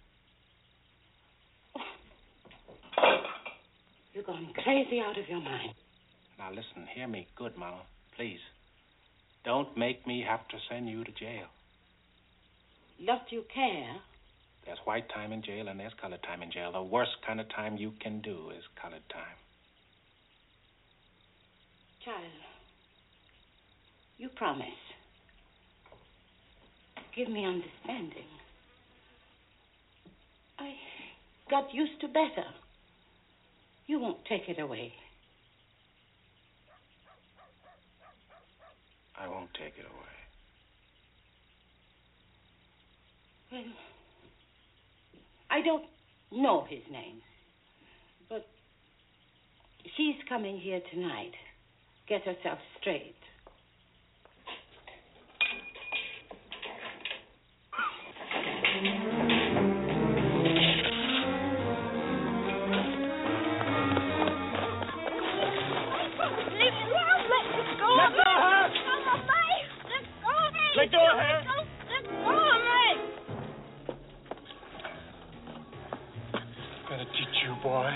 [4.30, 5.74] Going crazy out of your mind.
[6.38, 7.82] Now listen, hear me good, Mama.
[8.14, 8.38] Please.
[9.44, 11.46] Don't make me have to send you to jail.
[13.04, 13.96] Don't you care?
[14.64, 16.70] There's white time in jail and there's colored time in jail.
[16.70, 19.36] The worst kind of time you can do is colored time.
[22.04, 22.16] Child,
[24.16, 24.68] you promise.
[27.16, 28.30] Give me understanding.
[30.60, 30.74] I
[31.50, 32.46] got used to better.
[33.90, 34.92] You won't take it away.
[39.18, 40.16] I won't take it away.
[43.50, 43.72] Well,
[45.50, 45.86] I don't
[46.30, 47.20] know his name,
[48.28, 48.46] but
[49.96, 51.32] she's coming here tonight.
[52.08, 53.16] Get herself straight.
[70.90, 71.42] ain't doing hair.
[76.88, 77.90] Gotta teach you, boy.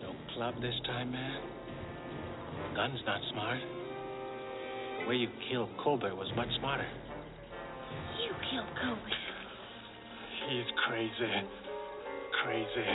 [0.00, 1.40] Don't club this time, man.
[2.76, 3.58] Gun's not smart.
[5.00, 6.86] The way you killed Colbert was much smarter.
[8.22, 9.00] You killed Colbert.
[10.48, 11.48] He's crazy.
[12.44, 12.88] Crazy.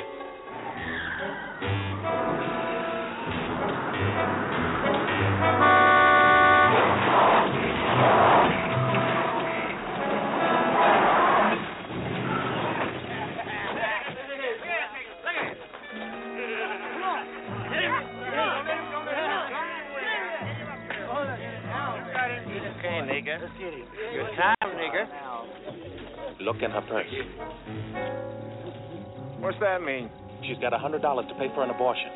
[29.80, 30.10] That mean?
[30.48, 32.12] She's got a hundred dollars to pay for an abortion.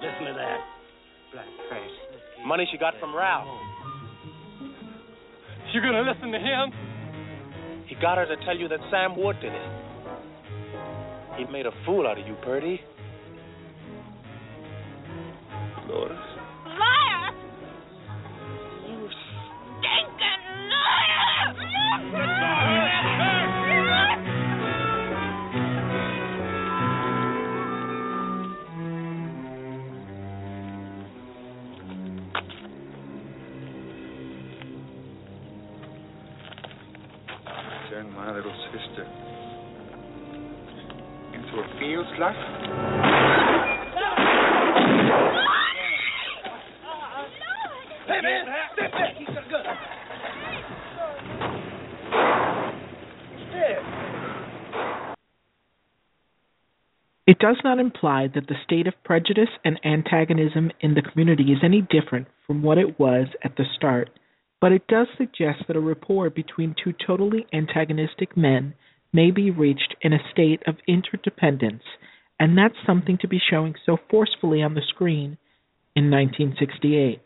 [0.00, 0.60] Listen to that.
[1.34, 2.46] Blackface.
[2.46, 3.46] Money she got from Ralph.
[5.72, 6.72] You gonna listen to him?
[7.86, 9.70] He got her to tell you that Sam Wood did it.
[11.36, 12.80] He made a fool out of you, Purdy.
[15.88, 16.33] Dolores.
[57.44, 61.82] Does not imply that the state of prejudice and antagonism in the community is any
[61.82, 64.08] different from what it was at the start,
[64.62, 68.72] but it does suggest that a rapport between two totally antagonistic men
[69.12, 71.82] may be reached in a state of interdependence,
[72.40, 75.36] and that's something to be showing so forcefully on the screen
[75.94, 77.20] in 1968.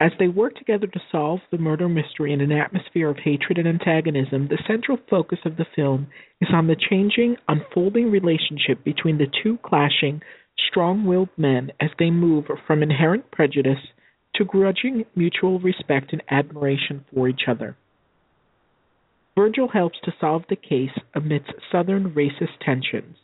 [0.00, 3.66] As they work together to solve the murder mystery in an atmosphere of hatred and
[3.66, 6.06] antagonism, the central focus of the film
[6.40, 10.22] is on the changing, unfolding relationship between the two clashing,
[10.68, 13.92] strong willed men as they move from inherent prejudice
[14.36, 17.76] to grudging mutual respect and admiration for each other.
[19.36, 23.16] Virgil helps to solve the case amidst Southern racist tensions.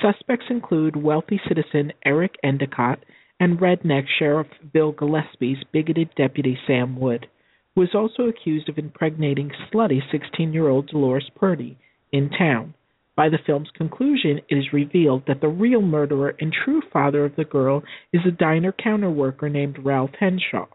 [0.00, 2.98] Suspects include wealthy citizen Eric Endicott
[3.40, 7.26] and redneck Sheriff Bill Gillespie's bigoted deputy Sam Wood,
[7.74, 11.78] who is also accused of impregnating slutty 16 year old Dolores Purdy
[12.12, 12.74] in town.
[13.16, 17.34] By the film's conclusion, it is revealed that the real murderer and true father of
[17.36, 17.82] the girl
[18.12, 20.66] is a diner counter worker named Ralph Henshaw,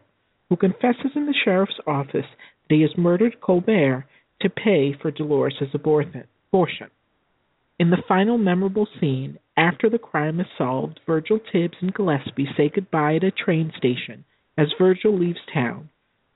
[0.50, 2.26] who confesses in the sheriff's office
[2.68, 4.04] that he has murdered Colbert
[4.42, 6.24] to pay for Dolores' abortion.
[7.78, 12.70] In the final memorable scene, after the crime is solved, Virgil Tibbs and Gillespie say
[12.72, 14.24] goodbye at a train station.
[14.56, 15.88] As Virgil leaves town,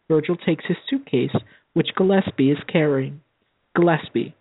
[0.09, 1.37] Virgil takes his suitcase,
[1.75, 3.21] which Gillespie is carrying.
[3.77, 4.35] Gillespie,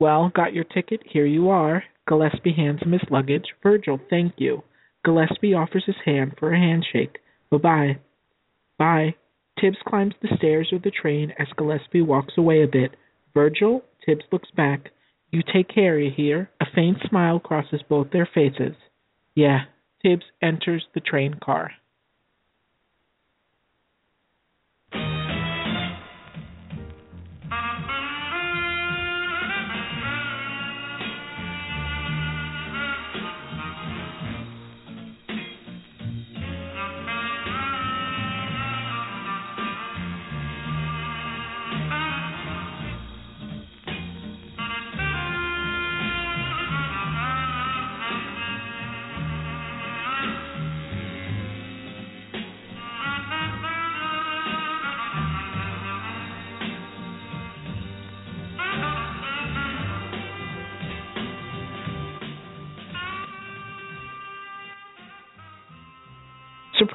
[0.00, 1.02] well, got your ticket?
[1.04, 1.84] Here you are.
[2.08, 3.44] Gillespie hands him his luggage.
[3.62, 4.64] Virgil, thank you.
[5.04, 7.18] Gillespie offers his hand for a handshake.
[7.50, 7.98] Bye bye.
[8.78, 9.14] Bye.
[9.60, 12.96] Tibbs climbs the stairs of the train as Gillespie walks away a bit.
[13.34, 14.90] Virgil, Tibbs looks back.
[15.30, 16.50] You take care, you hear?
[16.60, 18.74] A faint smile crosses both their faces.
[19.34, 19.60] Yeah.
[20.02, 21.70] Tibbs enters the train car.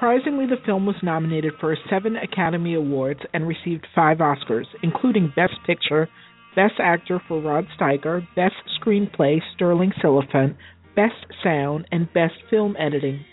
[0.06, 5.56] Surprisingly, the film was nominated for seven Academy Awards and received five Oscars, including Best
[5.66, 6.08] Picture,
[6.56, 10.58] Best Actor for Rod Steiger, Best Screenplay Sterling Silliphant,
[10.95, 13.26] Best Sound, and Best Film Editing.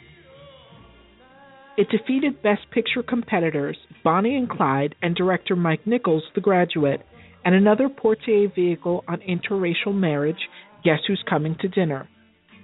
[1.77, 7.03] It defeated Best Picture competitors Bonnie and Clyde and director Mike Nichols' The Graduate,
[7.45, 10.49] and another Poitier vehicle on interracial marriage,
[10.83, 12.09] Guess Who's Coming to Dinner.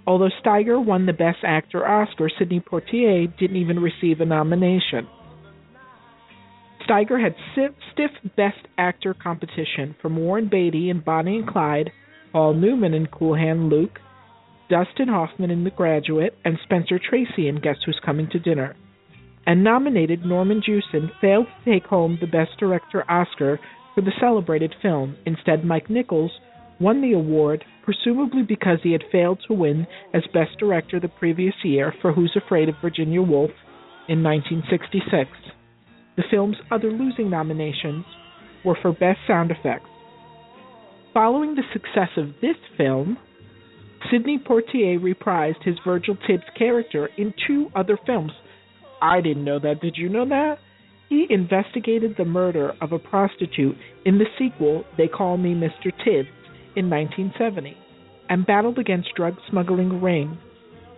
[0.09, 5.07] Although Steiger won the Best Actor Oscar, Sidney Poitier didn't even receive a nomination.
[6.89, 7.35] Steiger had
[7.93, 11.91] stiff Best Actor competition from Warren Beatty in Bonnie and Clyde,
[12.33, 13.99] Paul Newman in Cool Hand Luke,
[14.71, 18.77] Dustin Hoffman in The Graduate, and Spencer Tracy in Guess Who's Coming to Dinner.
[19.47, 23.61] And nominated Norman Jewison failed to take home the Best Director Oscar
[23.95, 25.19] for the celebrated film.
[25.27, 26.33] Instead, Mike Nichols
[26.81, 31.55] won the award, presumably because he had failed to win as Best Director the previous
[31.64, 33.51] year for Who's Afraid of Virginia Woolf
[34.11, 35.30] in 1966.
[36.18, 38.05] The film's other losing nominations
[38.62, 39.89] were for Best Sound Effects.
[41.14, 43.16] Following the success of this film,
[44.11, 48.32] Sidney Poitier reprised his Virgil Tibbs character in two other films.
[49.01, 49.80] I didn't know that.
[49.80, 50.59] Did you know that?
[51.09, 55.91] He investigated the murder of a prostitute in the sequel They Call Me Mr.
[56.05, 56.28] Tibbs
[56.77, 57.77] in 1970
[58.29, 60.39] and battled against drug smuggling ring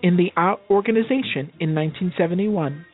[0.02, 0.30] in the
[0.70, 2.84] organization in 1971.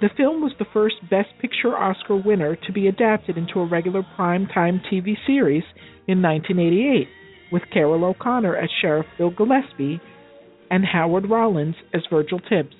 [0.00, 4.02] The film was the first Best Picture Oscar winner to be adapted into a regular
[4.16, 5.64] prime-time TV series
[6.06, 7.08] in 1988,
[7.52, 10.00] with Carroll O'Connor as Sheriff Bill Gillespie
[10.70, 12.74] and Howard Rollins as Virgil Tibbs.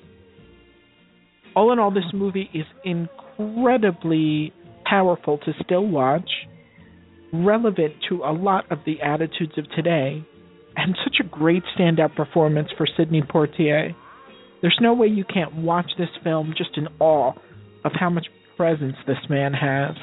[1.56, 4.52] All in all, this movie is incredibly
[4.84, 6.28] powerful to still watch,
[7.34, 10.24] relevant to a lot of the attitudes of today,
[10.76, 13.94] and such a great standout performance for Sidney Poitier.
[14.60, 17.32] There's no way you can't watch this film just in awe
[17.84, 18.26] of how much
[18.56, 19.96] presence this man has.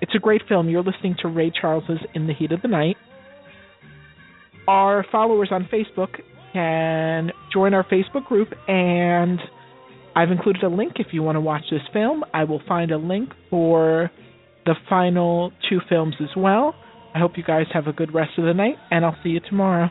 [0.00, 0.68] It's a great film.
[0.68, 2.96] You're listening to Ray Charles's In the Heat of the Night.
[4.66, 6.20] Our followers on Facebook
[6.52, 9.38] can join our Facebook group, and
[10.14, 12.24] I've included a link if you want to watch this film.
[12.34, 14.10] I will find a link for
[14.64, 16.74] the final two films as well.
[17.14, 19.40] I hope you guys have a good rest of the night, and I'll see you
[19.40, 19.90] tomorrow.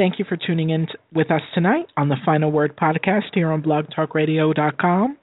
[0.00, 3.62] Thank you for tuning in with us tonight on the Final Word podcast here on
[3.62, 5.18] blogtalkradio.com.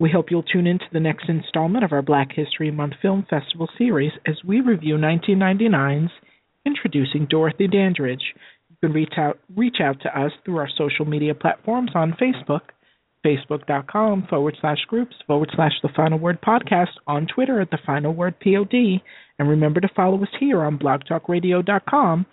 [0.00, 3.26] We hope you'll tune in to the next installment of our Black History Month Film
[3.28, 6.10] Festival series as we review 1999's
[6.64, 8.22] Introducing Dorothy Dandridge.
[8.70, 12.62] You can reach out, reach out to us through our social media platforms on Facebook,
[13.26, 18.14] facebook.com forward slash groups forward slash The Final Word Podcast, on Twitter at The Final
[18.14, 19.02] Word POD,
[19.38, 22.24] and remember to follow us here on blogtalkradio.com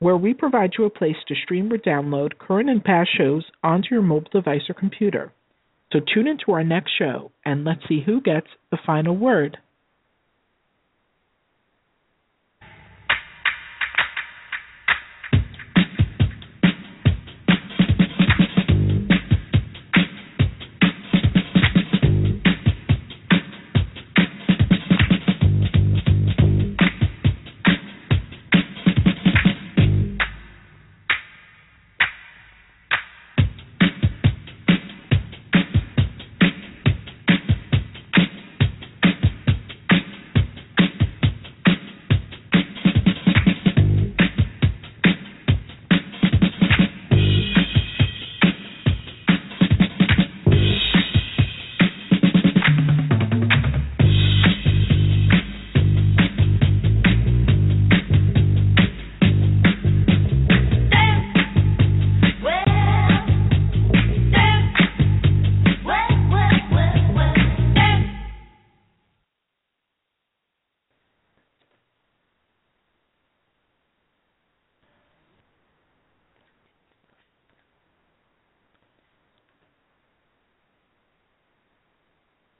[0.00, 3.88] where we provide you a place to stream or download current and past shows onto
[3.90, 5.32] your mobile device or computer.
[5.92, 9.58] So tune into our next show and let's see who gets the final word.